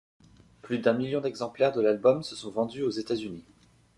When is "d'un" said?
0.79-0.93